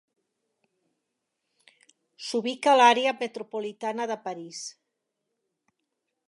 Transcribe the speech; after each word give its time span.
S'ubica 2.29 2.73
a 2.73 2.79
l'àrea 2.81 3.13
metropolitana 3.21 4.09
de 4.13 4.19
París. 4.25 4.65